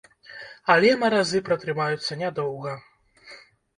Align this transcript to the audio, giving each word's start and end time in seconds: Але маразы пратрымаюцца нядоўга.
Але 0.75 0.89
маразы 1.03 1.43
пратрымаюцца 1.49 2.19
нядоўга. 2.25 2.77